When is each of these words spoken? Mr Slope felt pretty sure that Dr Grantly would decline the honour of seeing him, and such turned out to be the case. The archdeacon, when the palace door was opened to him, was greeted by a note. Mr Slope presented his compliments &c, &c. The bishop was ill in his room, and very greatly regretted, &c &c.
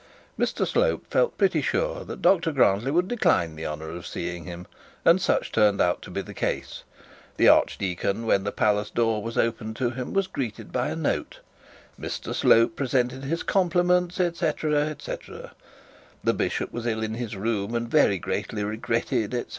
Mr 0.39 0.65
Slope 0.65 1.05
felt 1.11 1.37
pretty 1.37 1.61
sure 1.61 2.03
that 2.03 2.23
Dr 2.23 2.51
Grantly 2.51 2.89
would 2.89 3.07
decline 3.07 3.55
the 3.55 3.67
honour 3.67 3.89
of 3.91 4.07
seeing 4.07 4.45
him, 4.45 4.65
and 5.05 5.21
such 5.21 5.51
turned 5.51 5.79
out 5.79 6.01
to 6.01 6.09
be 6.09 6.23
the 6.23 6.33
case. 6.33 6.81
The 7.37 7.47
archdeacon, 7.49 8.25
when 8.25 8.43
the 8.43 8.51
palace 8.51 8.89
door 8.89 9.21
was 9.21 9.37
opened 9.37 9.75
to 9.75 9.91
him, 9.91 10.11
was 10.11 10.25
greeted 10.25 10.71
by 10.71 10.87
a 10.87 10.95
note. 10.95 11.41
Mr 11.99 12.33
Slope 12.33 12.75
presented 12.75 13.25
his 13.25 13.43
compliments 13.43 14.15
&c, 14.15 14.27
&c. 14.33 14.51
The 16.23 16.33
bishop 16.35 16.71
was 16.73 16.87
ill 16.87 17.03
in 17.03 17.13
his 17.13 17.35
room, 17.35 17.75
and 17.75 17.87
very 17.87 18.17
greatly 18.17 18.63
regretted, 18.63 19.35
&c 19.35 19.39
&c. 19.41 19.45